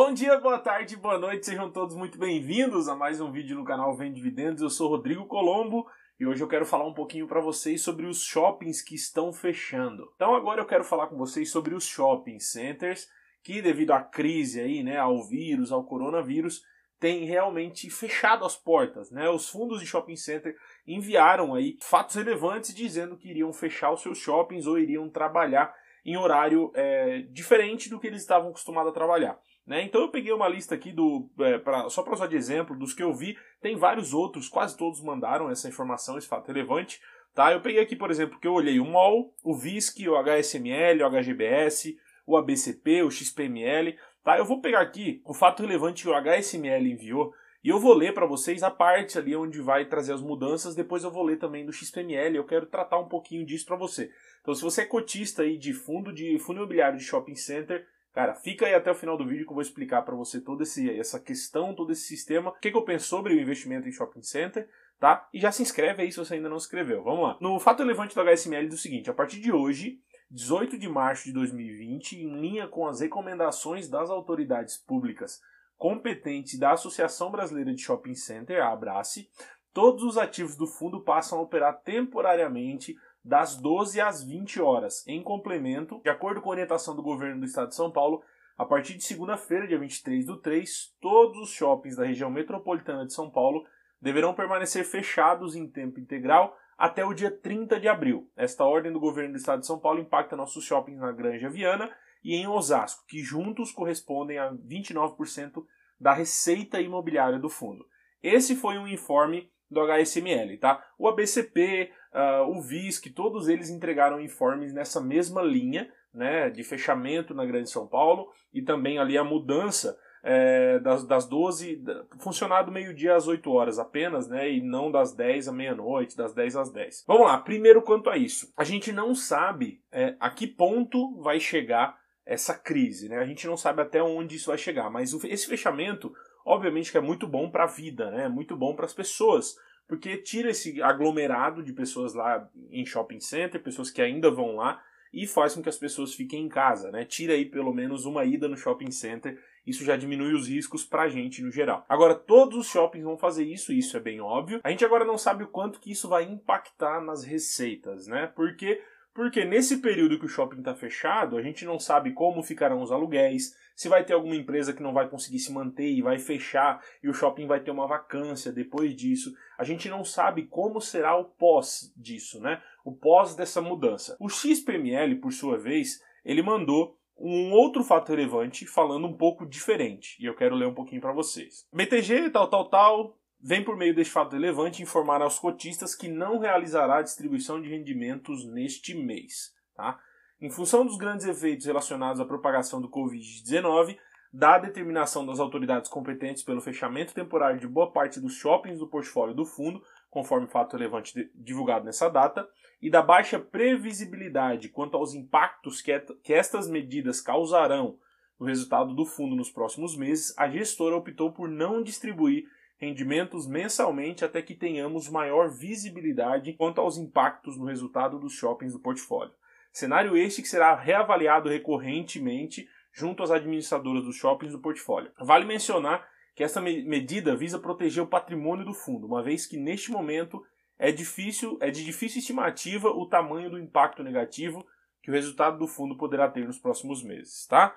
Bom 0.00 0.14
dia, 0.14 0.38
boa 0.38 0.60
tarde, 0.60 0.94
boa 0.94 1.18
noite, 1.18 1.44
sejam 1.44 1.72
todos 1.72 1.96
muito 1.96 2.16
bem-vindos 2.16 2.88
a 2.88 2.94
mais 2.94 3.20
um 3.20 3.32
vídeo 3.32 3.58
no 3.58 3.64
canal 3.64 3.96
Vem 3.96 4.12
Dividendos. 4.12 4.62
Eu 4.62 4.70
sou 4.70 4.88
Rodrigo 4.88 5.26
Colombo 5.26 5.88
e 6.20 6.24
hoje 6.24 6.40
eu 6.40 6.46
quero 6.46 6.64
falar 6.64 6.86
um 6.86 6.94
pouquinho 6.94 7.26
para 7.26 7.40
vocês 7.40 7.82
sobre 7.82 8.06
os 8.06 8.22
shoppings 8.22 8.80
que 8.80 8.94
estão 8.94 9.32
fechando. 9.32 10.08
Então 10.14 10.36
agora 10.36 10.60
eu 10.60 10.66
quero 10.66 10.84
falar 10.84 11.08
com 11.08 11.16
vocês 11.16 11.50
sobre 11.50 11.74
os 11.74 11.84
shopping 11.84 12.38
centers 12.38 13.08
que 13.42 13.60
devido 13.60 13.90
à 13.90 14.00
crise 14.00 14.60
aí, 14.60 14.84
né, 14.84 14.98
ao 14.98 15.20
vírus, 15.24 15.72
ao 15.72 15.82
coronavírus, 15.82 16.62
tem 17.00 17.24
realmente 17.24 17.90
fechado 17.90 18.44
as 18.44 18.56
portas, 18.56 19.10
né? 19.10 19.28
Os 19.28 19.48
fundos 19.48 19.80
de 19.80 19.86
shopping 19.86 20.16
center 20.16 20.56
enviaram 20.86 21.56
aí 21.56 21.76
fatos 21.82 22.14
relevantes 22.14 22.72
dizendo 22.72 23.16
que 23.16 23.30
iriam 23.30 23.52
fechar 23.52 23.92
os 23.92 24.00
seus 24.00 24.18
shoppings 24.18 24.64
ou 24.68 24.78
iriam 24.78 25.10
trabalhar 25.10 25.74
em 26.04 26.16
horário 26.16 26.70
é, 26.76 27.22
diferente 27.32 27.90
do 27.90 27.98
que 27.98 28.06
eles 28.06 28.22
estavam 28.22 28.50
acostumados 28.50 28.92
a 28.92 28.94
trabalhar. 28.94 29.36
Né? 29.68 29.82
Então 29.82 30.00
eu 30.00 30.08
peguei 30.08 30.32
uma 30.32 30.48
lista 30.48 30.74
aqui 30.74 30.90
do 30.90 31.28
é, 31.40 31.58
pra, 31.58 31.90
só 31.90 32.02
para 32.02 32.14
usar 32.14 32.26
de 32.26 32.36
exemplo 32.36 32.74
dos 32.74 32.94
que 32.94 33.02
eu 33.02 33.12
vi. 33.12 33.36
Tem 33.60 33.76
vários 33.76 34.14
outros, 34.14 34.48
quase 34.48 34.74
todos 34.74 35.02
mandaram 35.02 35.50
essa 35.50 35.68
informação, 35.68 36.16
esse 36.16 36.26
fato 36.26 36.48
relevante. 36.48 37.02
Tá? 37.34 37.52
Eu 37.52 37.60
peguei 37.60 37.82
aqui, 37.82 37.94
por 37.94 38.10
exemplo, 38.10 38.40
que 38.40 38.48
eu 38.48 38.54
olhei 38.54 38.80
o 38.80 38.86
MOL, 38.86 39.34
o 39.44 39.54
VISC, 39.54 40.08
o 40.08 40.16
HSML, 40.16 41.02
o 41.02 41.10
HGBS, 41.10 41.98
o 42.26 42.38
ABCP, 42.38 43.02
o 43.02 43.10
XPML. 43.10 43.94
Tá? 44.24 44.38
Eu 44.38 44.46
vou 44.46 44.62
pegar 44.62 44.80
aqui 44.80 45.20
o 45.22 45.34
fato 45.34 45.62
relevante 45.62 46.04
que 46.04 46.08
o 46.08 46.14
HSML 46.14 46.90
enviou 46.90 47.34
e 47.62 47.68
eu 47.68 47.78
vou 47.78 47.92
ler 47.92 48.14
para 48.14 48.24
vocês 48.24 48.62
a 48.62 48.70
parte 48.70 49.18
ali 49.18 49.36
onde 49.36 49.60
vai 49.60 49.84
trazer 49.84 50.14
as 50.14 50.22
mudanças. 50.22 50.74
Depois 50.74 51.04
eu 51.04 51.10
vou 51.10 51.22
ler 51.22 51.38
também 51.38 51.66
do 51.66 51.72
XPML. 51.74 52.34
Eu 52.34 52.46
quero 52.46 52.64
tratar 52.64 52.98
um 52.98 53.08
pouquinho 53.08 53.44
disso 53.44 53.66
para 53.66 53.76
você. 53.76 54.10
Então, 54.40 54.54
se 54.54 54.62
você 54.62 54.80
é 54.80 54.86
cotista 54.86 55.42
aí 55.42 55.58
de 55.58 55.74
fundo 55.74 56.10
de 56.10 56.38
fundo 56.38 56.56
imobiliário 56.56 56.96
de 56.96 57.04
shopping 57.04 57.34
center, 57.34 57.86
Cara, 58.12 58.34
fica 58.34 58.66
aí 58.66 58.74
até 58.74 58.90
o 58.90 58.94
final 58.94 59.16
do 59.16 59.26
vídeo 59.26 59.44
que 59.44 59.50
eu 59.50 59.54
vou 59.54 59.62
explicar 59.62 60.02
para 60.02 60.16
você 60.16 60.40
toda 60.40 60.64
essa 60.64 61.20
questão, 61.20 61.74
todo 61.74 61.92
esse 61.92 62.02
sistema, 62.02 62.50
o 62.50 62.54
que, 62.54 62.70
que 62.70 62.76
eu 62.76 62.84
penso 62.84 63.06
sobre 63.06 63.34
o 63.34 63.40
investimento 63.40 63.88
em 63.88 63.92
shopping 63.92 64.22
center, 64.22 64.68
tá? 64.98 65.28
E 65.32 65.40
já 65.40 65.52
se 65.52 65.62
inscreve 65.62 66.02
aí 66.02 66.10
se 66.10 66.18
você 66.18 66.34
ainda 66.34 66.48
não 66.48 66.58
se 66.58 66.66
inscreveu. 66.66 67.02
Vamos 67.04 67.22
lá. 67.22 67.38
No 67.40 67.60
fato 67.60 67.80
relevante 67.80 68.14
do 68.14 68.20
HSML 68.20 68.66
é 68.66 68.68
do 68.68 68.76
seguinte, 68.76 69.10
a 69.10 69.14
partir 69.14 69.40
de 69.40 69.52
hoje, 69.52 70.00
18 70.30 70.78
de 70.78 70.88
março 70.88 71.24
de 71.24 71.32
2020, 71.32 72.16
em 72.16 72.40
linha 72.40 72.66
com 72.66 72.86
as 72.86 73.00
recomendações 73.00 73.88
das 73.88 74.10
autoridades 74.10 74.76
públicas 74.76 75.40
competentes 75.78 76.58
da 76.58 76.72
Associação 76.72 77.30
Brasileira 77.30 77.72
de 77.72 77.80
Shopping 77.80 78.14
Center, 78.14 78.60
a 78.60 78.72
Abrace, 78.72 79.30
todos 79.72 80.02
os 80.02 80.18
ativos 80.18 80.56
do 80.56 80.66
fundo 80.66 81.00
passam 81.00 81.38
a 81.38 81.42
operar 81.42 81.80
temporariamente 81.82 82.96
das 83.24 83.56
12 83.56 84.00
às 84.00 84.22
20 84.22 84.60
horas. 84.60 85.06
Em 85.06 85.22
complemento, 85.22 86.00
de 86.02 86.10
acordo 86.10 86.40
com 86.40 86.48
a 86.48 86.52
orientação 86.52 86.96
do 86.96 87.02
governo 87.02 87.40
do 87.40 87.46
estado 87.46 87.68
de 87.68 87.74
São 87.74 87.90
Paulo, 87.90 88.22
a 88.56 88.64
partir 88.64 88.94
de 88.94 89.04
segunda-feira, 89.04 89.68
dia 89.68 89.78
23 89.78 90.26
do 90.26 90.36
3, 90.38 90.94
todos 91.00 91.38
os 91.38 91.50
shoppings 91.50 91.96
da 91.96 92.04
região 92.04 92.30
metropolitana 92.30 93.06
de 93.06 93.12
São 93.12 93.30
Paulo 93.30 93.64
deverão 94.00 94.34
permanecer 94.34 94.84
fechados 94.84 95.54
em 95.54 95.68
tempo 95.68 96.00
integral 96.00 96.56
até 96.76 97.04
o 97.04 97.12
dia 97.12 97.30
30 97.30 97.78
de 97.78 97.88
abril. 97.88 98.30
Esta 98.36 98.64
ordem 98.64 98.92
do 98.92 99.00
governo 99.00 99.32
do 99.32 99.38
estado 99.38 99.60
de 99.60 99.66
São 99.66 99.78
Paulo 99.78 100.00
impacta 100.00 100.36
nossos 100.36 100.64
shoppings 100.64 101.00
na 101.00 101.12
Granja 101.12 101.48
Viana 101.48 101.90
e 102.22 102.34
em 102.34 102.46
Osasco, 102.46 103.04
que 103.06 103.22
juntos 103.22 103.72
correspondem 103.72 104.38
a 104.38 104.52
29% 104.52 105.64
da 106.00 106.12
receita 106.12 106.80
imobiliária 106.80 107.38
do 107.38 107.48
fundo. 107.48 107.84
Esse 108.22 108.56
foi 108.56 108.78
um 108.78 108.88
informe 108.88 109.50
do 109.70 109.80
HSML, 109.80 110.56
tá? 110.58 110.82
O 110.98 111.08
ABCP, 111.08 111.90
uh, 112.12 112.56
o 112.56 112.60
VISC, 112.60 113.10
todos 113.10 113.48
eles 113.48 113.70
entregaram 113.70 114.20
informes 114.20 114.72
nessa 114.72 115.00
mesma 115.00 115.42
linha, 115.42 115.90
né, 116.12 116.48
de 116.50 116.64
fechamento 116.64 117.34
na 117.34 117.44
Grande 117.44 117.70
São 117.70 117.86
Paulo 117.86 118.32
e 118.52 118.62
também 118.62 118.98
ali 118.98 119.16
a 119.18 119.22
mudança 119.22 119.98
é, 120.22 120.78
das, 120.80 121.06
das 121.06 121.28
12, 121.28 121.82
funcionar 122.18 122.62
do 122.62 122.72
meio-dia 122.72 123.14
às 123.14 123.28
8 123.28 123.50
horas 123.50 123.78
apenas, 123.78 124.28
né, 124.28 124.50
e 124.50 124.60
não 124.60 124.90
das 124.90 125.14
10 125.14 125.48
à 125.48 125.52
meia-noite, 125.52 126.16
das 126.16 126.32
10 126.32 126.56
às 126.56 126.72
10. 126.72 127.04
Vamos 127.06 127.26
lá, 127.26 127.38
primeiro 127.38 127.82
quanto 127.82 128.10
a 128.10 128.16
isso. 128.16 128.52
A 128.56 128.64
gente 128.64 128.90
não 128.90 129.14
sabe 129.14 129.80
é, 129.92 130.16
a 130.18 130.30
que 130.30 130.46
ponto 130.46 131.20
vai 131.20 131.38
chegar 131.38 131.98
essa 132.26 132.52
crise, 132.52 133.08
né? 133.08 133.16
A 133.16 133.24
gente 133.24 133.46
não 133.46 133.56
sabe 133.56 133.80
até 133.80 134.02
onde 134.02 134.36
isso 134.36 134.48
vai 134.48 134.58
chegar, 134.58 134.90
mas 134.90 135.14
esse 135.24 135.46
fechamento, 135.46 136.12
obviamente 136.48 136.90
que 136.90 136.98
é 136.98 137.00
muito 137.00 137.26
bom 137.26 137.50
para 137.50 137.64
a 137.64 137.68
vida, 137.68 138.10
né? 138.10 138.24
É 138.24 138.28
muito 138.28 138.56
bom 138.56 138.74
para 138.74 138.86
as 138.86 138.94
pessoas, 138.94 139.56
porque 139.86 140.16
tira 140.16 140.50
esse 140.50 140.82
aglomerado 140.82 141.62
de 141.62 141.72
pessoas 141.72 142.14
lá 142.14 142.48
em 142.70 142.84
shopping 142.84 143.20
center, 143.20 143.62
pessoas 143.62 143.90
que 143.90 144.00
ainda 144.00 144.30
vão 144.30 144.56
lá, 144.56 144.82
e 145.12 145.26
faz 145.26 145.54
com 145.54 145.62
que 145.62 145.68
as 145.68 145.78
pessoas 145.78 146.14
fiquem 146.14 146.44
em 146.44 146.48
casa, 146.48 146.90
né? 146.90 147.04
Tira 147.04 147.34
aí 147.34 147.44
pelo 147.44 147.72
menos 147.72 148.04
uma 148.04 148.24
ida 148.24 148.48
no 148.48 148.56
shopping 148.56 148.90
center, 148.90 149.38
isso 149.66 149.84
já 149.84 149.96
diminui 149.96 150.34
os 150.34 150.48
riscos 150.48 150.84
pra 150.84 151.08
gente 151.08 151.42
no 151.42 151.50
geral. 151.50 151.84
Agora, 151.88 152.14
todos 152.14 152.58
os 152.58 152.66
shoppings 152.66 153.04
vão 153.04 153.16
fazer 153.16 153.44
isso, 153.44 153.72
isso 153.72 153.96
é 153.96 154.00
bem 154.00 154.20
óbvio. 154.20 154.60
A 154.64 154.70
gente 154.70 154.84
agora 154.84 155.04
não 155.04 155.18
sabe 155.18 155.44
o 155.44 155.48
quanto 155.48 155.80
que 155.80 155.92
isso 155.92 156.08
vai 156.08 156.24
impactar 156.24 157.00
nas 157.02 157.24
receitas, 157.24 158.06
né? 158.06 158.26
Porque 158.34 158.82
porque 159.14 159.44
nesse 159.44 159.78
período 159.78 160.16
que 160.16 160.26
o 160.26 160.28
shopping 160.28 160.60
está 160.60 160.76
fechado, 160.76 161.36
a 161.36 161.42
gente 161.42 161.64
não 161.64 161.80
sabe 161.80 162.12
como 162.12 162.40
ficarão 162.40 162.80
os 162.80 162.92
aluguéis, 162.92 163.52
se 163.78 163.88
vai 163.88 164.04
ter 164.04 164.12
alguma 164.12 164.34
empresa 164.34 164.72
que 164.72 164.82
não 164.82 164.92
vai 164.92 165.08
conseguir 165.08 165.38
se 165.38 165.52
manter 165.52 165.88
e 165.88 166.02
vai 166.02 166.18
fechar 166.18 166.82
e 167.00 167.08
o 167.08 167.14
shopping 167.14 167.46
vai 167.46 167.60
ter 167.60 167.70
uma 167.70 167.86
vacância 167.86 168.50
depois 168.50 168.92
disso. 168.92 169.32
A 169.56 169.62
gente 169.62 169.88
não 169.88 170.02
sabe 170.02 170.46
como 170.46 170.80
será 170.80 171.16
o 171.16 171.26
pós 171.26 171.92
disso, 171.96 172.40
né? 172.40 172.60
O 172.84 172.90
pós 172.90 173.36
dessa 173.36 173.62
mudança. 173.62 174.16
O 174.18 174.28
XPML, 174.28 175.14
por 175.20 175.32
sua 175.32 175.56
vez, 175.56 176.02
ele 176.24 176.42
mandou 176.42 176.98
um 177.16 177.52
outro 177.52 177.84
fato 177.84 178.08
relevante 178.08 178.66
falando 178.66 179.06
um 179.06 179.16
pouco 179.16 179.46
diferente, 179.46 180.16
e 180.20 180.26
eu 180.26 180.34
quero 180.34 180.56
ler 180.56 180.66
um 180.66 180.74
pouquinho 180.74 181.00
para 181.00 181.12
vocês. 181.12 181.64
BTG, 181.72 182.30
tal, 182.30 182.48
tal, 182.48 182.68
tal, 182.68 183.16
vem 183.40 183.62
por 183.62 183.76
meio 183.76 183.94
deste 183.94 184.12
fato 184.12 184.32
relevante 184.32 184.82
informar 184.82 185.22
aos 185.22 185.38
cotistas 185.38 185.94
que 185.94 186.08
não 186.08 186.40
realizará 186.40 187.00
distribuição 187.00 187.62
de 187.62 187.68
rendimentos 187.68 188.44
neste 188.44 188.92
mês. 188.92 189.54
Tá? 189.76 190.00
Em 190.40 190.50
função 190.50 190.86
dos 190.86 190.96
grandes 190.96 191.26
efeitos 191.26 191.66
relacionados 191.66 192.20
à 192.20 192.24
propagação 192.24 192.80
do 192.80 192.88
Covid-19, 192.88 193.98
da 194.32 194.56
determinação 194.56 195.26
das 195.26 195.40
autoridades 195.40 195.90
competentes 195.90 196.44
pelo 196.44 196.60
fechamento 196.60 197.12
temporário 197.12 197.58
de 197.58 197.66
boa 197.66 197.90
parte 197.90 198.20
dos 198.20 198.34
shoppings 198.34 198.78
do 198.78 198.86
portfólio 198.86 199.34
do 199.34 199.44
fundo, 199.44 199.82
conforme 200.08 200.46
fato 200.46 200.76
relevante 200.76 201.28
divulgado 201.34 201.84
nessa 201.84 202.08
data, 202.08 202.48
e 202.80 202.88
da 202.88 203.02
baixa 203.02 203.40
previsibilidade 203.40 204.68
quanto 204.68 204.96
aos 204.96 205.12
impactos 205.12 205.82
que, 205.82 205.98
que 206.22 206.32
estas 206.32 206.70
medidas 206.70 207.20
causarão 207.20 207.98
no 208.38 208.46
resultado 208.46 208.94
do 208.94 209.04
fundo 209.04 209.34
nos 209.34 209.50
próximos 209.50 209.96
meses, 209.96 210.32
a 210.38 210.48
gestora 210.48 210.94
optou 210.94 211.32
por 211.32 211.48
não 211.48 211.82
distribuir 211.82 212.44
rendimentos 212.76 213.44
mensalmente 213.48 214.24
até 214.24 214.40
que 214.40 214.54
tenhamos 214.54 215.08
maior 215.08 215.50
visibilidade 215.50 216.52
quanto 216.52 216.80
aos 216.80 216.96
impactos 216.96 217.58
no 217.58 217.64
resultado 217.64 218.20
dos 218.20 218.34
shoppings 218.34 218.72
do 218.72 218.78
portfólio. 218.78 219.34
Cenário 219.72 220.16
este 220.16 220.42
que 220.42 220.48
será 220.48 220.74
reavaliado 220.74 221.48
recorrentemente 221.48 222.68
junto 222.92 223.22
às 223.22 223.30
administradoras 223.30 224.02
dos 224.02 224.16
shoppings 224.16 224.52
do 224.52 224.60
portfólio. 224.60 225.12
Vale 225.20 225.44
mencionar 225.44 226.06
que 226.34 226.44
essa 226.44 226.60
medida 226.60 227.36
visa 227.36 227.58
proteger 227.58 228.02
o 228.02 228.06
patrimônio 228.06 228.64
do 228.64 228.74
fundo, 228.74 229.06
uma 229.06 229.22
vez 229.22 229.46
que 229.46 229.56
neste 229.56 229.90
momento 229.90 230.44
é 230.78 230.92
difícil, 230.92 231.58
é 231.60 231.70
de 231.70 231.84
difícil 231.84 232.20
estimativa 232.20 232.88
o 232.88 233.06
tamanho 233.06 233.50
do 233.50 233.58
impacto 233.58 234.02
negativo 234.02 234.64
que 235.02 235.10
o 235.10 235.14
resultado 235.14 235.58
do 235.58 235.66
fundo 235.66 235.96
poderá 235.96 236.28
ter 236.28 236.46
nos 236.46 236.58
próximos 236.58 237.02
meses, 237.02 237.46
tá? 237.46 237.74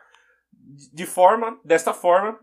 De 0.52 1.06
forma, 1.06 1.60
desta 1.64 1.94
forma, 1.94 2.40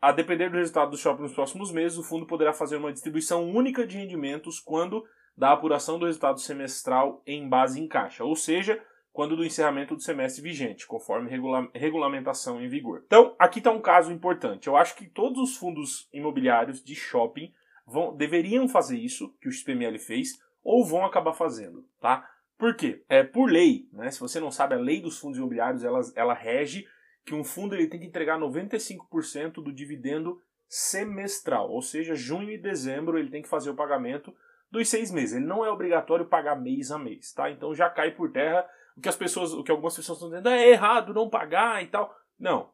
a 0.00 0.12
depender 0.12 0.50
do 0.50 0.58
resultado 0.58 0.90
do 0.90 0.98
shopping 0.98 1.22
nos 1.22 1.32
próximos 1.32 1.72
meses, 1.72 1.96
o 1.96 2.02
fundo 2.02 2.26
poderá 2.26 2.52
fazer 2.52 2.76
uma 2.76 2.92
distribuição 2.92 3.48
única 3.48 3.86
de 3.86 3.96
rendimentos 3.96 4.60
quando 4.60 5.02
da 5.36 5.52
apuração 5.52 5.98
do 5.98 6.06
resultado 6.06 6.40
semestral 6.40 7.22
em 7.26 7.48
base 7.48 7.80
em 7.80 7.88
caixa, 7.88 8.24
ou 8.24 8.36
seja, 8.36 8.82
quando 9.12 9.36
do 9.36 9.44
encerramento 9.44 9.94
do 9.94 10.02
semestre 10.02 10.42
vigente, 10.42 10.86
conforme 10.86 11.30
regula 11.30 11.68
regulamentação 11.72 12.60
em 12.60 12.68
vigor. 12.68 13.02
Então, 13.06 13.34
aqui 13.38 13.58
está 13.60 13.70
um 13.70 13.80
caso 13.80 14.12
importante. 14.12 14.66
Eu 14.66 14.76
acho 14.76 14.96
que 14.96 15.06
todos 15.06 15.38
os 15.40 15.56
fundos 15.56 16.08
imobiliários 16.12 16.82
de 16.82 16.96
shopping 16.96 17.52
vão, 17.86 18.16
deveriam 18.16 18.68
fazer 18.68 18.98
isso, 18.98 19.32
que 19.40 19.48
o 19.48 19.52
XPML 19.52 19.98
fez, 19.98 20.38
ou 20.64 20.84
vão 20.84 21.04
acabar 21.04 21.32
fazendo, 21.32 21.86
tá? 22.00 22.28
Por 22.58 22.74
quê? 22.74 23.04
É, 23.08 23.22
por 23.22 23.50
lei, 23.50 23.88
né? 23.92 24.10
se 24.10 24.18
você 24.18 24.40
não 24.40 24.50
sabe, 24.50 24.74
a 24.74 24.78
lei 24.78 25.00
dos 25.00 25.18
fundos 25.18 25.38
imobiliários 25.38 25.84
ela, 25.84 26.00
ela 26.16 26.34
rege 26.34 26.86
que 27.24 27.34
um 27.34 27.44
fundo 27.44 27.74
ele 27.74 27.88
tem 27.88 28.00
que 28.00 28.06
entregar 28.06 28.38
95% 28.38 29.54
do 29.54 29.72
dividendo 29.72 30.40
semestral, 30.68 31.70
ou 31.70 31.82
seja, 31.82 32.14
junho 32.14 32.50
e 32.50 32.58
dezembro 32.58 33.18
ele 33.18 33.30
tem 33.30 33.42
que 33.42 33.48
fazer 33.48 33.70
o 33.70 33.76
pagamento 33.76 34.34
dos 34.74 34.88
seis 34.88 35.10
meses. 35.10 35.36
Ele 35.36 35.46
não 35.46 35.64
é 35.64 35.70
obrigatório 35.70 36.26
pagar 36.26 36.56
mês 36.56 36.90
a 36.90 36.98
mês, 36.98 37.32
tá? 37.32 37.50
Então 37.50 37.74
já 37.74 37.88
cai 37.88 38.10
por 38.10 38.30
terra 38.30 38.68
o 38.96 39.00
que 39.00 39.08
as 39.08 39.16
pessoas, 39.16 39.52
o 39.52 39.62
que 39.62 39.70
algumas 39.70 39.96
pessoas 39.96 40.18
estão 40.18 40.28
dizendo, 40.28 40.48
é 40.48 40.68
errado 40.68 41.14
não 41.14 41.28
pagar 41.28 41.82
e 41.82 41.86
tal. 41.86 42.14
Não. 42.38 42.72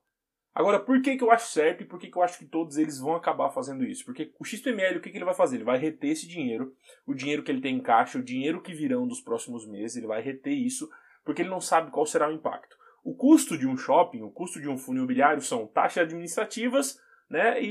Agora, 0.53 0.81
por 0.81 1.01
que, 1.01 1.17
que 1.17 1.23
eu 1.23 1.31
acho 1.31 1.47
certo 1.53 1.83
e 1.83 1.87
por 1.87 1.99
que, 1.99 2.11
que 2.11 2.19
eu 2.19 2.23
acho 2.23 2.39
que 2.39 2.45
todos 2.45 2.77
eles 2.77 2.99
vão 2.99 3.15
acabar 3.15 3.51
fazendo 3.51 3.85
isso? 3.85 4.05
Porque 4.05 4.35
o 4.39 4.45
XPML, 4.45 4.99
o 4.99 5.01
que, 5.01 5.11
que 5.11 5.17
ele 5.17 5.25
vai 5.25 5.35
fazer? 5.35 5.57
Ele 5.57 5.65
vai 5.65 5.79
reter 5.79 6.11
esse 6.11 6.27
dinheiro, 6.27 6.75
o 7.07 7.15
dinheiro 7.15 7.45
que 7.45 7.53
ele 7.53 7.61
tem 7.61 7.77
em 7.77 7.81
caixa, 7.81 8.19
o 8.19 8.23
dinheiro 8.23 8.61
que 8.61 8.75
virão 8.75 9.07
dos 9.07 9.21
próximos 9.21 9.65
meses, 9.67 9.97
ele 9.97 10.09
vai 10.09 10.21
reter 10.21 10.53
isso, 10.53 10.91
porque 11.25 11.43
ele 11.43 11.49
não 11.49 11.61
sabe 11.61 11.93
qual 11.93 12.05
será 12.05 12.29
o 12.29 12.33
impacto. 12.33 12.77
o 13.05 13.15
custo 13.15 13.57
de 13.57 13.67
um 13.67 13.77
shopping, 13.77 14.23
o 14.23 14.31
custo 14.31 14.61
de 14.61 14.69
um 14.69 14.77
fundo 14.77 14.99
imobiliário 14.99 15.41
são 15.41 15.67
taxas 15.67 16.03
administrativas, 16.03 17.01
né, 17.31 17.63
e, 17.63 17.67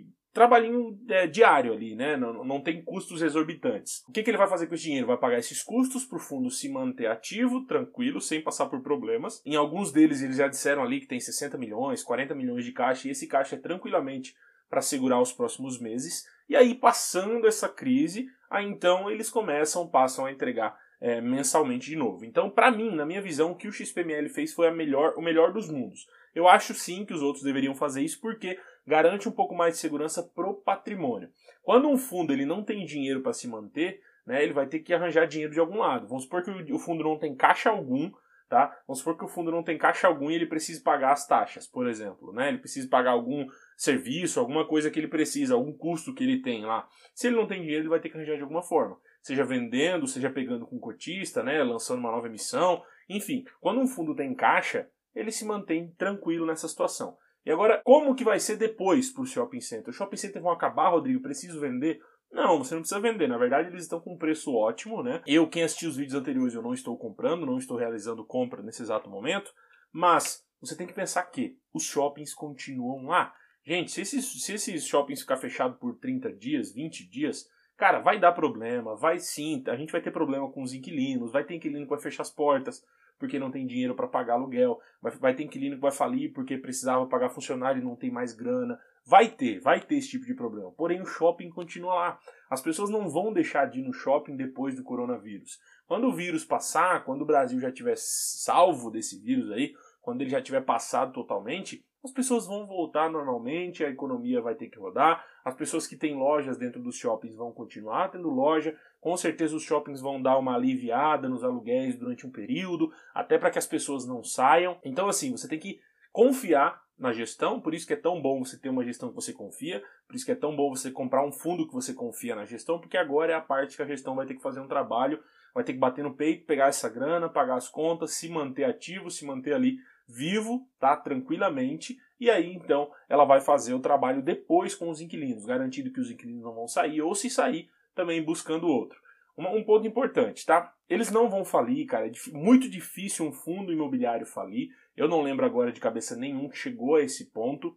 e 0.00 0.06
trabalhinho 0.34 0.98
é, 1.08 1.28
diário 1.28 1.72
ali, 1.72 1.94
né? 1.94 2.16
Não, 2.16 2.44
não 2.44 2.60
tem 2.60 2.82
custos 2.82 3.22
exorbitantes. 3.22 4.04
O 4.08 4.12
que, 4.12 4.22
que 4.22 4.28
ele 4.28 4.36
vai 4.36 4.48
fazer 4.48 4.66
com 4.66 4.74
esse 4.74 4.82
dinheiro? 4.82 5.06
Vai 5.06 5.16
pagar 5.16 5.38
esses 5.38 5.62
custos 5.62 6.04
para 6.04 6.16
o 6.16 6.20
fundo 6.20 6.50
se 6.50 6.68
manter 6.68 7.06
ativo, 7.06 7.64
tranquilo, 7.64 8.20
sem 8.20 8.42
passar 8.42 8.66
por 8.66 8.82
problemas. 8.82 9.40
Em 9.46 9.54
alguns 9.54 9.92
deles 9.92 10.20
eles 10.20 10.36
já 10.36 10.48
disseram 10.48 10.82
ali 10.82 11.00
que 11.00 11.06
tem 11.06 11.20
60 11.20 11.56
milhões, 11.56 12.02
40 12.02 12.34
milhões 12.34 12.64
de 12.64 12.72
caixa, 12.72 13.06
e 13.06 13.12
esse 13.12 13.28
caixa 13.28 13.54
é 13.54 13.58
tranquilamente 13.58 14.34
para 14.68 14.82
segurar 14.82 15.20
os 15.20 15.32
próximos 15.32 15.80
meses. 15.80 16.26
E 16.48 16.56
aí, 16.56 16.74
passando 16.74 17.46
essa 17.46 17.68
crise, 17.68 18.26
aí 18.50 18.66
então 18.66 19.08
eles 19.08 19.30
começam, 19.30 19.88
passam 19.88 20.26
a 20.26 20.32
entregar 20.32 20.76
é, 21.00 21.20
mensalmente 21.20 21.90
de 21.90 21.96
novo. 21.96 22.24
Então, 22.24 22.50
para 22.50 22.70
mim, 22.70 22.90
na 22.90 23.06
minha 23.06 23.22
visão, 23.22 23.52
o 23.52 23.56
que 23.56 23.68
o 23.68 23.72
XPML 23.72 24.28
fez 24.28 24.52
foi 24.52 24.66
a 24.66 24.72
melhor, 24.72 25.14
o 25.16 25.22
melhor 25.22 25.52
dos 25.52 25.70
mundos. 25.70 26.08
Eu 26.34 26.48
acho 26.48 26.74
sim 26.74 27.04
que 27.04 27.14
os 27.14 27.22
outros 27.22 27.44
deveriam 27.44 27.74
fazer 27.74 28.02
isso 28.02 28.20
porque 28.20 28.58
garante 28.86 29.28
um 29.28 29.32
pouco 29.32 29.54
mais 29.54 29.74
de 29.74 29.80
segurança 29.80 30.22
pro 30.22 30.54
patrimônio. 30.54 31.30
Quando 31.62 31.88
um 31.88 31.96
fundo 31.96 32.32
ele 32.32 32.44
não 32.44 32.62
tem 32.62 32.84
dinheiro 32.84 33.22
para 33.22 33.32
se 33.32 33.48
manter, 33.48 34.00
né, 34.26 34.42
ele 34.42 34.52
vai 34.52 34.66
ter 34.66 34.80
que 34.80 34.92
arranjar 34.92 35.26
dinheiro 35.26 35.52
de 35.52 35.60
algum 35.60 35.78
lado. 35.78 36.08
Vamos 36.08 36.24
supor 36.24 36.42
que 36.42 36.50
o 36.72 36.78
fundo 36.78 37.04
não 37.04 37.18
tem 37.18 37.34
caixa 37.34 37.70
algum, 37.70 38.10
tá? 38.48 38.76
Vamos 38.86 38.98
supor 38.98 39.16
que 39.16 39.24
o 39.24 39.28
fundo 39.28 39.50
não 39.50 39.62
tem 39.62 39.78
caixa 39.78 40.06
algum 40.06 40.30
e 40.30 40.34
ele 40.34 40.46
precisa 40.46 40.82
pagar 40.82 41.12
as 41.12 41.26
taxas, 41.26 41.66
por 41.66 41.88
exemplo, 41.88 42.32
né? 42.32 42.48
Ele 42.48 42.58
precisa 42.58 42.88
pagar 42.88 43.12
algum 43.12 43.46
serviço, 43.76 44.40
alguma 44.40 44.66
coisa 44.66 44.90
que 44.90 44.98
ele 44.98 45.08
precisa, 45.08 45.54
algum 45.54 45.72
custo 45.72 46.14
que 46.14 46.24
ele 46.24 46.40
tem 46.40 46.64
lá. 46.64 46.88
Se 47.14 47.26
ele 47.26 47.36
não 47.36 47.46
tem 47.46 47.60
dinheiro, 47.60 47.82
ele 47.82 47.88
vai 47.88 48.00
ter 48.00 48.08
que 48.08 48.16
arranjar 48.16 48.36
de 48.36 48.42
alguma 48.42 48.62
forma, 48.62 48.98
seja 49.20 49.44
vendendo, 49.44 50.06
seja 50.06 50.30
pegando 50.30 50.66
com 50.66 50.78
cotista, 50.78 51.42
né, 51.42 51.62
lançando 51.62 51.98
uma 51.98 52.10
nova 52.10 52.26
emissão, 52.26 52.82
enfim. 53.08 53.44
Quando 53.60 53.80
um 53.80 53.86
fundo 53.86 54.14
tem 54.14 54.34
caixa, 54.34 54.88
ele 55.14 55.30
se 55.30 55.44
mantém 55.44 55.92
tranquilo 55.96 56.46
nessa 56.46 56.68
situação. 56.68 57.16
E 57.44 57.50
agora, 57.50 57.80
como 57.84 58.14
que 58.14 58.24
vai 58.24 58.40
ser 58.40 58.56
depois 58.56 59.12
para 59.12 59.22
o 59.22 59.26
shopping 59.26 59.60
center? 59.60 59.90
Os 59.90 59.96
shopping 59.96 60.16
centers 60.16 60.42
vão 60.42 60.52
acabar, 60.52 60.90
Rodrigo? 60.90 61.20
Preciso 61.20 61.60
vender? 61.60 62.00
Não, 62.32 62.58
você 62.58 62.74
não 62.74 62.80
precisa 62.80 63.00
vender. 63.00 63.28
Na 63.28 63.36
verdade, 63.36 63.68
eles 63.68 63.82
estão 63.82 64.00
com 64.00 64.14
um 64.14 64.18
preço 64.18 64.52
ótimo, 64.54 65.02
né? 65.02 65.22
Eu, 65.26 65.48
quem 65.48 65.62
assistiu 65.62 65.90
os 65.90 65.96
vídeos 65.96 66.18
anteriores, 66.18 66.54
eu 66.54 66.62
não 66.62 66.72
estou 66.72 66.96
comprando, 66.96 67.46
não 67.46 67.58
estou 67.58 67.76
realizando 67.76 68.24
compra 68.24 68.62
nesse 68.62 68.82
exato 68.82 69.10
momento. 69.10 69.52
Mas 69.92 70.44
você 70.60 70.76
tem 70.76 70.86
que 70.86 70.94
pensar 70.94 71.22
que 71.24 71.56
os 71.72 71.84
shoppings 71.84 72.34
continuam 72.34 73.06
lá. 73.06 73.32
Gente, 73.64 73.92
se 73.92 74.00
esses, 74.00 74.42
se 74.42 74.54
esses 74.54 74.86
shoppings 74.86 75.20
ficar 75.20 75.36
fechados 75.36 75.78
por 75.78 75.96
30 75.98 76.32
dias, 76.32 76.72
20 76.72 77.08
dias, 77.08 77.48
cara, 77.76 78.00
vai 78.00 78.18
dar 78.18 78.32
problema, 78.32 78.96
vai 78.96 79.18
sim, 79.18 79.62
a 79.68 79.76
gente 79.76 79.92
vai 79.92 80.02
ter 80.02 80.10
problema 80.10 80.50
com 80.50 80.62
os 80.62 80.74
inquilinos, 80.74 81.32
vai 81.32 81.44
ter 81.44 81.54
inquilino 81.54 81.84
que 81.84 81.90
vai 81.90 82.00
fechar 82.00 82.22
as 82.22 82.30
portas, 82.30 82.82
porque 83.18 83.38
não 83.38 83.50
tem 83.50 83.66
dinheiro 83.66 83.94
para 83.94 84.08
pagar 84.08 84.34
aluguel, 84.34 84.78
vai, 85.00 85.12
vai 85.12 85.34
ter 85.34 85.44
inquilino 85.44 85.76
que 85.76 85.82
vai 85.82 85.92
falir 85.92 86.32
porque 86.32 86.58
precisava 86.58 87.06
pagar 87.06 87.30
funcionário 87.30 87.80
e 87.80 87.84
não 87.84 87.96
tem 87.96 88.10
mais 88.10 88.32
grana. 88.34 88.78
Vai 89.06 89.28
ter, 89.28 89.60
vai 89.60 89.80
ter 89.80 89.96
esse 89.96 90.08
tipo 90.08 90.24
de 90.24 90.34
problema. 90.34 90.72
Porém, 90.72 91.00
o 91.00 91.06
shopping 91.06 91.50
continua 91.50 91.94
lá. 91.94 92.18
As 92.48 92.62
pessoas 92.62 92.88
não 92.88 93.08
vão 93.08 93.32
deixar 93.32 93.66
de 93.66 93.80
ir 93.80 93.82
no 93.82 93.92
shopping 93.92 94.34
depois 94.34 94.74
do 94.74 94.82
coronavírus. 94.82 95.60
Quando 95.86 96.06
o 96.06 96.14
vírus 96.14 96.44
passar, 96.44 97.04
quando 97.04 97.22
o 97.22 97.26
Brasil 97.26 97.60
já 97.60 97.70
tiver 97.70 97.96
salvo 97.98 98.90
desse 98.90 99.20
vírus 99.20 99.50
aí, 99.50 99.74
quando 100.00 100.22
ele 100.22 100.30
já 100.30 100.40
tiver 100.40 100.62
passado 100.62 101.12
totalmente, 101.12 101.84
as 102.04 102.10
pessoas 102.10 102.46
vão 102.46 102.66
voltar 102.66 103.10
normalmente, 103.10 103.82
a 103.82 103.88
economia 103.88 104.40
vai 104.42 104.54
ter 104.54 104.68
que 104.68 104.78
rodar, 104.78 105.24
as 105.42 105.54
pessoas 105.54 105.86
que 105.86 105.96
têm 105.96 106.14
lojas 106.14 106.58
dentro 106.58 106.82
dos 106.82 106.96
shoppings 106.96 107.34
vão 107.34 107.50
continuar 107.50 108.10
tendo 108.10 108.28
loja, 108.28 108.78
com 109.04 109.18
certeza 109.18 109.54
os 109.54 109.62
shoppings 109.62 110.00
vão 110.00 110.20
dar 110.20 110.38
uma 110.38 110.54
aliviada 110.54 111.28
nos 111.28 111.44
aluguéis 111.44 111.94
durante 111.94 112.26
um 112.26 112.30
período, 112.30 112.90
até 113.14 113.36
para 113.36 113.50
que 113.50 113.58
as 113.58 113.66
pessoas 113.66 114.06
não 114.06 114.24
saiam. 114.24 114.78
Então, 114.82 115.06
assim, 115.08 115.30
você 115.30 115.46
tem 115.46 115.58
que 115.58 115.78
confiar 116.10 116.82
na 116.98 117.12
gestão, 117.12 117.60
por 117.60 117.74
isso 117.74 117.86
que 117.86 117.92
é 117.92 117.96
tão 117.96 118.22
bom 118.22 118.42
você 118.42 118.58
ter 118.58 118.70
uma 118.70 118.82
gestão 118.82 119.10
que 119.10 119.14
você 119.14 119.30
confia, 119.30 119.84
por 120.06 120.16
isso 120.16 120.24
que 120.24 120.32
é 120.32 120.34
tão 120.34 120.56
bom 120.56 120.74
você 120.74 120.90
comprar 120.90 121.22
um 121.22 121.30
fundo 121.30 121.68
que 121.68 121.74
você 121.74 121.92
confia 121.92 122.34
na 122.34 122.46
gestão, 122.46 122.78
porque 122.78 122.96
agora 122.96 123.32
é 123.32 123.34
a 123.34 123.42
parte 123.42 123.76
que 123.76 123.82
a 123.82 123.86
gestão 123.86 124.14
vai 124.14 124.24
ter 124.24 124.36
que 124.36 124.42
fazer 124.42 124.60
um 124.60 124.66
trabalho, 124.66 125.22
vai 125.52 125.62
ter 125.62 125.74
que 125.74 125.78
bater 125.78 126.02
no 126.02 126.14
peito, 126.14 126.46
pegar 126.46 126.68
essa 126.68 126.88
grana, 126.88 127.28
pagar 127.28 127.56
as 127.56 127.68
contas, 127.68 128.12
se 128.12 128.30
manter 128.30 128.64
ativo, 128.64 129.10
se 129.10 129.26
manter 129.26 129.52
ali 129.52 129.76
vivo, 130.08 130.66
tá? 130.80 130.96
Tranquilamente. 130.96 131.98
E 132.18 132.30
aí, 132.30 132.54
então, 132.54 132.90
ela 133.06 133.26
vai 133.26 133.42
fazer 133.42 133.74
o 133.74 133.80
trabalho 133.80 134.22
depois 134.22 134.74
com 134.74 134.88
os 134.88 135.02
inquilinos, 135.02 135.44
garantindo 135.44 135.92
que 135.92 136.00
os 136.00 136.10
inquilinos 136.10 136.42
não 136.42 136.54
vão 136.54 136.66
sair, 136.66 137.02
ou 137.02 137.14
se 137.14 137.28
sair, 137.28 137.68
também 137.94 138.22
buscando 138.22 138.66
outro. 138.66 138.98
Um, 139.36 139.64
ponto 139.64 139.86
importante, 139.86 140.46
tá? 140.46 140.72
Eles 140.88 141.10
não 141.10 141.28
vão 141.28 141.44
falir, 141.44 141.86
cara. 141.86 142.06
É 142.06 142.12
muito 142.32 142.68
difícil 142.68 143.26
um 143.26 143.32
fundo 143.32 143.72
imobiliário 143.72 144.24
falir. 144.24 144.68
Eu 144.96 145.08
não 145.08 145.22
lembro 145.22 145.44
agora 145.44 145.72
de 145.72 145.80
cabeça 145.80 146.16
nenhum 146.16 146.48
que 146.48 146.56
chegou 146.56 146.96
a 146.96 147.02
esse 147.02 147.30
ponto. 147.30 147.76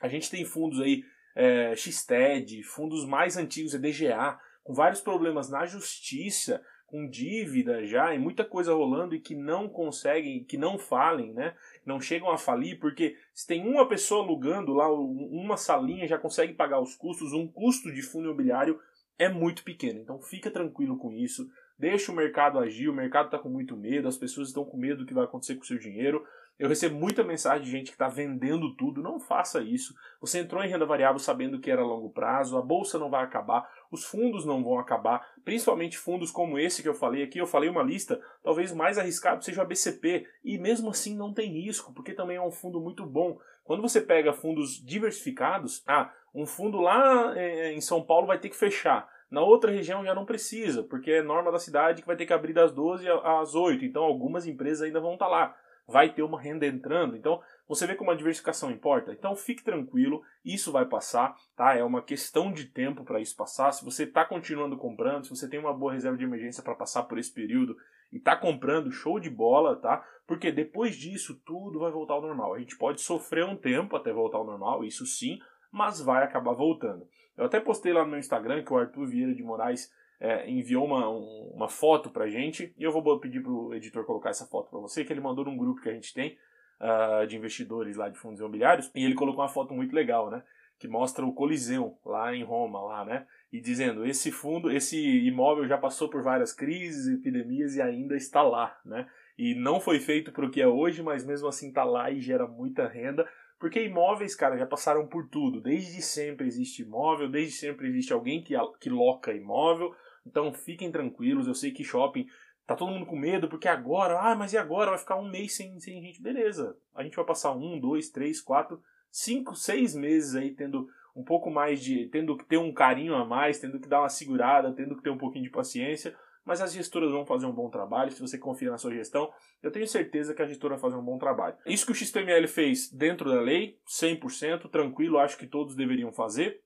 A 0.00 0.08
gente 0.08 0.30
tem 0.30 0.44
fundos 0.44 0.80
aí, 0.80 1.02
é, 1.34 1.74
XTED, 1.74 2.62
fundos 2.62 3.04
mais 3.04 3.36
antigos, 3.36 3.74
EDGA, 3.74 4.38
com 4.62 4.72
vários 4.72 5.00
problemas 5.00 5.50
na 5.50 5.66
justiça, 5.66 6.62
com 6.86 7.08
dívida 7.08 7.86
já 7.86 8.14
e 8.14 8.18
muita 8.18 8.44
coisa 8.44 8.74
rolando 8.74 9.14
e 9.14 9.20
que 9.20 9.34
não 9.34 9.66
conseguem, 9.66 10.44
que 10.44 10.58
não 10.58 10.78
falem, 10.78 11.32
né? 11.32 11.56
Não 11.86 12.00
chegam 12.00 12.30
a 12.30 12.36
falir, 12.36 12.78
porque 12.78 13.16
se 13.32 13.46
tem 13.46 13.66
uma 13.66 13.88
pessoa 13.88 14.22
alugando 14.22 14.74
lá, 14.74 14.92
uma 14.92 15.56
salinha 15.56 16.06
já 16.06 16.18
consegue 16.18 16.52
pagar 16.52 16.80
os 16.80 16.94
custos, 16.94 17.32
um 17.32 17.48
custo 17.48 17.90
de 17.90 18.02
fundo 18.02 18.26
imobiliário 18.26 18.78
é 19.18 19.28
muito 19.28 19.64
pequeno. 19.64 20.00
Então 20.00 20.20
fica 20.20 20.50
tranquilo 20.50 20.96
com 20.98 21.12
isso. 21.12 21.46
Deixa 21.78 22.12
o 22.12 22.14
mercado 22.14 22.58
agir, 22.58 22.88
o 22.88 22.94
mercado 22.94 23.26
está 23.26 23.38
com 23.38 23.48
muito 23.48 23.76
medo, 23.76 24.06
as 24.06 24.16
pessoas 24.16 24.48
estão 24.48 24.64
com 24.64 24.76
medo 24.76 24.98
do 24.98 25.06
que 25.06 25.14
vai 25.14 25.24
acontecer 25.24 25.56
com 25.56 25.62
o 25.62 25.66
seu 25.66 25.78
dinheiro. 25.78 26.24
Eu 26.58 26.68
recebo 26.68 26.94
muita 26.94 27.24
mensagem 27.24 27.64
de 27.64 27.70
gente 27.70 27.86
que 27.86 27.94
está 27.94 28.08
vendendo 28.08 28.76
tudo. 28.76 29.02
Não 29.02 29.18
faça 29.18 29.60
isso. 29.62 29.94
Você 30.20 30.38
entrou 30.38 30.62
em 30.62 30.68
renda 30.68 30.86
variável 30.86 31.18
sabendo 31.18 31.58
que 31.58 31.70
era 31.70 31.82
longo 31.82 32.10
prazo, 32.10 32.56
a 32.56 32.62
bolsa 32.62 32.98
não 32.98 33.10
vai 33.10 33.24
acabar, 33.24 33.68
os 33.90 34.04
fundos 34.04 34.44
não 34.44 34.62
vão 34.62 34.78
acabar, 34.78 35.26
principalmente 35.44 35.98
fundos 35.98 36.30
como 36.30 36.58
esse 36.58 36.82
que 36.82 36.88
eu 36.88 36.94
falei 36.94 37.24
aqui. 37.24 37.38
Eu 37.38 37.46
falei 37.46 37.68
uma 37.68 37.82
lista, 37.82 38.20
talvez 38.44 38.72
mais 38.72 38.96
arriscado 38.96 39.44
seja 39.44 39.62
o 39.62 39.66
BCP, 39.66 40.24
e 40.44 40.58
mesmo 40.58 40.90
assim 40.90 41.16
não 41.16 41.32
tem 41.32 41.50
risco, 41.50 41.92
porque 41.92 42.12
também 42.12 42.36
é 42.36 42.42
um 42.42 42.52
fundo 42.52 42.80
muito 42.80 43.04
bom. 43.04 43.38
Quando 43.72 43.80
você 43.80 44.02
pega 44.02 44.34
fundos 44.34 44.84
diversificados, 44.84 45.82
ah, 45.86 46.12
um 46.34 46.44
fundo 46.44 46.78
lá 46.78 47.32
eh, 47.34 47.72
em 47.72 47.80
São 47.80 48.02
Paulo 48.02 48.26
vai 48.26 48.38
ter 48.38 48.50
que 48.50 48.54
fechar. 48.54 49.08
Na 49.30 49.40
outra 49.40 49.72
região 49.72 50.04
já 50.04 50.14
não 50.14 50.26
precisa, 50.26 50.82
porque 50.82 51.10
é 51.10 51.22
norma 51.22 51.50
da 51.50 51.58
cidade 51.58 52.02
que 52.02 52.06
vai 52.06 52.14
ter 52.14 52.26
que 52.26 52.34
abrir 52.34 52.52
das 52.52 52.70
12 52.70 53.06
às 53.08 53.54
8. 53.54 53.82
Então 53.86 54.02
algumas 54.02 54.46
empresas 54.46 54.82
ainda 54.82 55.00
vão 55.00 55.14
estar 55.14 55.26
lá 55.26 55.56
vai 55.88 56.12
ter 56.12 56.22
uma 56.22 56.40
renda 56.40 56.66
entrando. 56.66 57.16
Então, 57.16 57.40
você 57.68 57.86
vê 57.86 57.94
como 57.94 58.10
a 58.10 58.14
diversificação 58.14 58.70
importa. 58.70 59.12
Então, 59.12 59.34
fique 59.34 59.64
tranquilo, 59.64 60.22
isso 60.44 60.70
vai 60.70 60.86
passar, 60.86 61.34
tá? 61.56 61.74
É 61.74 61.82
uma 61.82 62.02
questão 62.02 62.52
de 62.52 62.66
tempo 62.66 63.04
para 63.04 63.20
isso 63.20 63.36
passar. 63.36 63.72
Se 63.72 63.84
você 63.84 64.04
está 64.04 64.24
continuando 64.24 64.76
comprando, 64.76 65.24
se 65.24 65.30
você 65.30 65.48
tem 65.48 65.58
uma 65.58 65.74
boa 65.74 65.92
reserva 65.92 66.16
de 66.16 66.24
emergência 66.24 66.62
para 66.62 66.74
passar 66.74 67.02
por 67.04 67.18
esse 67.18 67.32
período 67.32 67.76
e 68.12 68.18
está 68.18 68.36
comprando, 68.36 68.92
show 68.92 69.18
de 69.18 69.30
bola, 69.30 69.76
tá? 69.76 70.04
Porque 70.26 70.52
depois 70.52 70.94
disso 70.96 71.40
tudo 71.44 71.80
vai 71.80 71.90
voltar 71.90 72.14
ao 72.14 72.22
normal. 72.22 72.54
A 72.54 72.58
gente 72.58 72.76
pode 72.76 73.00
sofrer 73.00 73.44
um 73.44 73.56
tempo 73.56 73.96
até 73.96 74.12
voltar 74.12 74.38
ao 74.38 74.44
normal, 74.44 74.84
isso 74.84 75.06
sim, 75.06 75.38
mas 75.70 76.00
vai 76.00 76.22
acabar 76.22 76.52
voltando. 76.52 77.06
Eu 77.36 77.46
até 77.46 77.58
postei 77.58 77.92
lá 77.92 78.04
no 78.04 78.10
meu 78.10 78.18
Instagram 78.18 78.62
que 78.62 78.72
o 78.72 78.76
Arthur 78.76 79.06
Vieira 79.06 79.34
de 79.34 79.42
Moraes 79.42 79.90
é, 80.20 80.48
enviou 80.48 80.84
uma, 80.84 81.08
um, 81.08 81.52
uma 81.54 81.68
foto 81.68 82.10
pra 82.10 82.28
gente 82.28 82.72
e 82.78 82.84
eu 82.84 82.92
vou 82.92 83.18
pedir 83.18 83.42
pro 83.42 83.74
editor 83.74 84.04
colocar 84.04 84.30
essa 84.30 84.46
foto 84.46 84.70
para 84.70 84.78
você, 84.78 85.04
que 85.04 85.12
ele 85.12 85.20
mandou 85.20 85.44
num 85.44 85.56
grupo 85.56 85.80
que 85.80 85.88
a 85.88 85.94
gente 85.94 86.12
tem 86.12 86.36
uh, 86.80 87.26
de 87.26 87.36
investidores 87.36 87.96
lá 87.96 88.08
de 88.08 88.18
fundos 88.18 88.38
imobiliários 88.38 88.90
e 88.94 89.04
ele 89.04 89.14
colocou 89.14 89.42
uma 89.42 89.48
foto 89.48 89.74
muito 89.74 89.94
legal, 89.94 90.30
né? 90.30 90.42
Que 90.82 90.88
mostra 90.88 91.24
o 91.24 91.32
Coliseu 91.32 91.96
lá 92.04 92.34
em 92.34 92.42
Roma, 92.42 92.82
lá, 92.82 93.04
né? 93.04 93.24
E 93.52 93.60
dizendo, 93.60 94.04
esse 94.04 94.32
fundo, 94.32 94.68
esse 94.68 94.98
imóvel 95.24 95.64
já 95.64 95.78
passou 95.78 96.08
por 96.08 96.24
várias 96.24 96.52
crises, 96.52 97.06
epidemias 97.06 97.76
e 97.76 97.80
ainda 97.80 98.16
está 98.16 98.42
lá, 98.42 98.76
né? 98.84 99.08
E 99.38 99.54
não 99.54 99.78
foi 99.78 100.00
feito 100.00 100.32
para 100.32 100.44
o 100.44 100.50
que 100.50 100.60
é 100.60 100.66
hoje, 100.66 101.00
mas 101.00 101.24
mesmo 101.24 101.46
assim 101.46 101.68
está 101.68 101.84
lá 101.84 102.10
e 102.10 102.20
gera 102.20 102.48
muita 102.48 102.88
renda. 102.88 103.24
Porque 103.60 103.80
imóveis, 103.80 104.34
cara, 104.34 104.58
já 104.58 104.66
passaram 104.66 105.06
por 105.06 105.28
tudo. 105.28 105.60
Desde 105.60 106.02
sempre 106.02 106.48
existe 106.48 106.82
imóvel, 106.82 107.30
desde 107.30 107.52
sempre 107.52 107.86
existe 107.86 108.12
alguém 108.12 108.42
que, 108.42 108.54
que 108.80 108.90
loca 108.90 109.32
imóvel, 109.32 109.94
então 110.26 110.52
fiquem 110.52 110.90
tranquilos, 110.90 111.46
eu 111.46 111.54
sei 111.54 111.70
que 111.70 111.84
shopping 111.84 112.26
tá 112.66 112.74
todo 112.74 112.90
mundo 112.90 113.06
com 113.06 113.14
medo, 113.14 113.48
porque 113.48 113.68
agora, 113.68 114.18
ah, 114.18 114.34
mas 114.34 114.52
e 114.52 114.58
agora? 114.58 114.90
Vai 114.90 114.98
ficar 114.98 115.14
um 115.14 115.30
mês 115.30 115.54
sem, 115.54 115.78
sem 115.78 116.02
gente. 116.02 116.20
Beleza, 116.20 116.76
a 116.92 117.04
gente 117.04 117.14
vai 117.14 117.24
passar 117.24 117.52
um, 117.52 117.78
dois, 117.78 118.10
três, 118.10 118.40
quatro, 118.40 118.82
cinco, 119.12 119.54
seis 119.54 119.94
meses 119.94 120.34
aí 120.34 120.52
tendo 120.52 120.88
um 121.14 121.22
pouco 121.22 121.50
mais 121.50 121.80
de. 121.80 122.06
tendo 122.06 122.36
que 122.36 122.44
ter 122.44 122.56
um 122.56 122.72
carinho 122.72 123.14
a 123.14 123.24
mais, 123.24 123.60
tendo 123.60 123.78
que 123.78 123.88
dar 123.88 124.00
uma 124.00 124.08
segurada, 124.08 124.72
tendo 124.72 124.96
que 124.96 125.02
ter 125.02 125.10
um 125.10 125.18
pouquinho 125.18 125.44
de 125.44 125.50
paciência. 125.50 126.16
Mas 126.44 126.60
as 126.60 126.72
gestoras 126.72 127.12
vão 127.12 127.24
fazer 127.24 127.46
um 127.46 127.52
bom 127.52 127.70
trabalho. 127.70 128.10
Se 128.10 128.20
você 128.20 128.36
confia 128.36 128.68
na 128.68 128.78
sua 128.78 128.92
gestão, 128.92 129.30
eu 129.62 129.70
tenho 129.70 129.86
certeza 129.86 130.34
que 130.34 130.42
a 130.42 130.46
gestora 130.46 130.74
vai 130.74 130.80
fazer 130.80 130.96
um 130.96 131.04
bom 131.04 131.16
trabalho. 131.16 131.54
Isso 131.64 131.86
que 131.86 131.92
o 131.92 131.94
XPML 131.94 132.48
fez 132.48 132.90
dentro 132.90 133.30
da 133.30 133.40
lei, 133.40 133.78
100%, 133.86 134.68
tranquilo, 134.68 135.18
acho 135.18 135.38
que 135.38 135.46
todos 135.46 135.76
deveriam 135.76 136.10
fazer. 136.10 136.60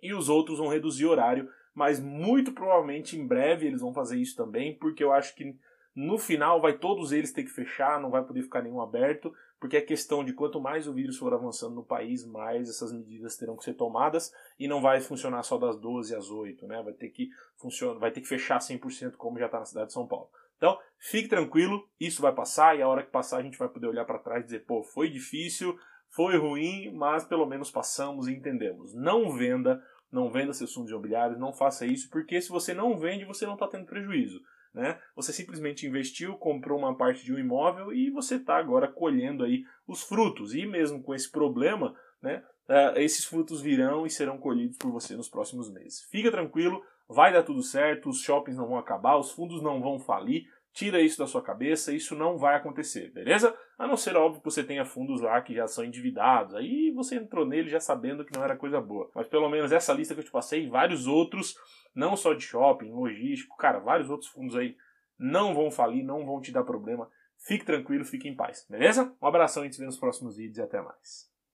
E 0.00 0.14
os 0.14 0.28
outros 0.28 0.58
vão 0.58 0.68
reduzir 0.68 1.06
horário 1.06 1.48
mas 1.76 2.00
muito 2.00 2.52
provavelmente 2.52 3.18
em 3.18 3.26
breve 3.26 3.66
eles 3.66 3.82
vão 3.82 3.92
fazer 3.92 4.18
isso 4.18 4.34
também, 4.34 4.74
porque 4.78 5.04
eu 5.04 5.12
acho 5.12 5.36
que 5.36 5.54
No 5.94 6.18
final, 6.18 6.60
vai 6.60 6.76
todos 6.76 7.12
eles 7.12 7.32
ter 7.32 7.42
que 7.42 7.50
fechar, 7.50 8.00
não 8.00 8.10
vai 8.10 8.22
poder 8.22 8.42
ficar 8.42 8.62
nenhum 8.62 8.80
aberto, 8.80 9.32
porque 9.58 9.76
é 9.76 9.80
questão 9.80 10.24
de 10.24 10.32
quanto 10.32 10.60
mais 10.60 10.86
o 10.86 10.92
vírus 10.92 11.16
for 11.16 11.32
avançando 11.32 11.74
no 11.74 11.84
país, 11.84 12.26
mais 12.26 12.68
essas 12.68 12.92
medidas 12.92 13.36
terão 13.36 13.56
que 13.56 13.64
ser 13.64 13.74
tomadas 13.74 14.32
e 14.58 14.68
não 14.68 14.80
vai 14.80 15.00
funcionar 15.00 15.42
só 15.42 15.56
das 15.56 15.78
12 15.78 16.14
às 16.14 16.30
8, 16.30 16.66
né? 16.66 16.82
Vai 16.82 16.92
ter 16.92 17.08
que 17.08 17.30
funcionar, 17.56 17.98
vai 17.98 18.10
ter 18.10 18.20
que 18.20 18.28
fechar 18.28 18.58
100% 18.58 19.16
como 19.16 19.38
já 19.38 19.46
está 19.46 19.58
na 19.58 19.64
cidade 19.64 19.86
de 19.88 19.92
São 19.92 20.06
Paulo. 20.06 20.28
Então, 20.56 20.78
fique 20.98 21.28
tranquilo, 21.28 21.86
isso 22.00 22.22
vai 22.22 22.34
passar 22.34 22.78
e 22.78 22.82
a 22.82 22.88
hora 22.88 23.02
que 23.02 23.10
passar 23.10 23.38
a 23.38 23.42
gente 23.42 23.58
vai 23.58 23.68
poder 23.68 23.86
olhar 23.86 24.04
para 24.04 24.18
trás 24.18 24.42
e 24.42 24.46
dizer, 24.46 24.64
pô, 24.64 24.82
foi 24.82 25.10
difícil, 25.10 25.78
foi 26.08 26.36
ruim, 26.38 26.92
mas 26.92 27.24
pelo 27.24 27.46
menos 27.46 27.70
passamos 27.70 28.26
e 28.26 28.32
entendemos. 28.32 28.94
Não 28.94 29.30
venda, 29.36 29.82
não 30.10 30.30
venda 30.30 30.52
seus 30.52 30.72
fundos 30.72 30.90
imobiliários, 30.90 31.38
não 31.38 31.52
faça 31.52 31.86
isso, 31.86 32.08
porque 32.10 32.40
se 32.40 32.48
você 32.48 32.72
não 32.72 32.96
vende, 32.96 33.24
você 33.24 33.44
não 33.46 33.54
está 33.54 33.68
tendo 33.68 33.86
prejuízo. 33.86 34.40
Né? 34.76 34.98
Você 35.16 35.32
simplesmente 35.32 35.86
investiu, 35.86 36.34
comprou 36.34 36.78
uma 36.78 36.94
parte 36.94 37.24
de 37.24 37.32
um 37.32 37.38
imóvel 37.38 37.94
e 37.94 38.10
você 38.10 38.34
está 38.34 38.58
agora 38.58 38.86
colhendo 38.86 39.42
aí 39.42 39.64
os 39.88 40.02
frutos. 40.02 40.54
E 40.54 40.66
mesmo 40.66 41.02
com 41.02 41.14
esse 41.14 41.30
problema, 41.30 41.96
né, 42.20 42.44
uh, 42.68 42.98
esses 42.98 43.24
frutos 43.24 43.62
virão 43.62 44.04
e 44.04 44.10
serão 44.10 44.36
colhidos 44.36 44.76
por 44.76 44.90
você 44.90 45.16
nos 45.16 45.30
próximos 45.30 45.72
meses. 45.72 46.02
Fica 46.10 46.30
tranquilo, 46.30 46.84
vai 47.08 47.32
dar 47.32 47.42
tudo 47.42 47.62
certo, 47.62 48.10
os 48.10 48.20
shoppings 48.20 48.58
não 48.58 48.68
vão 48.68 48.76
acabar, 48.76 49.16
os 49.16 49.30
fundos 49.30 49.62
não 49.62 49.80
vão 49.80 49.98
falir. 49.98 50.46
Tira 50.76 51.00
isso 51.00 51.18
da 51.18 51.26
sua 51.26 51.40
cabeça, 51.40 51.90
isso 51.90 52.14
não 52.14 52.36
vai 52.36 52.54
acontecer, 52.54 53.10
beleza? 53.10 53.56
A 53.78 53.86
não 53.86 53.96
ser, 53.96 54.14
óbvio, 54.14 54.42
que 54.42 54.44
você 54.44 54.62
tenha 54.62 54.84
fundos 54.84 55.22
lá 55.22 55.40
que 55.40 55.54
já 55.54 55.66
são 55.66 55.82
endividados. 55.82 56.54
Aí 56.54 56.90
você 56.90 57.16
entrou 57.16 57.46
nele 57.46 57.70
já 57.70 57.80
sabendo 57.80 58.26
que 58.26 58.36
não 58.36 58.44
era 58.44 58.54
coisa 58.54 58.78
boa. 58.78 59.10
Mas 59.14 59.26
pelo 59.26 59.48
menos 59.48 59.72
essa 59.72 59.94
lista 59.94 60.12
que 60.12 60.20
eu 60.20 60.24
te 60.24 60.30
passei, 60.30 60.68
vários 60.68 61.06
outros, 61.06 61.56
não 61.94 62.14
só 62.14 62.34
de 62.34 62.42
shopping, 62.42 62.90
logístico, 62.90 63.56
cara, 63.56 63.78
vários 63.78 64.10
outros 64.10 64.30
fundos 64.30 64.54
aí 64.54 64.76
não 65.18 65.54
vão 65.54 65.70
falir, 65.70 66.04
não 66.04 66.26
vão 66.26 66.42
te 66.42 66.52
dar 66.52 66.62
problema. 66.62 67.10
Fique 67.38 67.64
tranquilo, 67.64 68.04
fique 68.04 68.28
em 68.28 68.36
paz, 68.36 68.66
beleza? 68.68 69.16
Um 69.22 69.26
abração 69.26 69.64
e 69.64 69.70
te 69.70 69.78
vê 69.78 69.86
nos 69.86 69.98
próximos 69.98 70.36
vídeos 70.36 70.58
e 70.58 70.62
até 70.62 70.82
mais. 70.82 71.35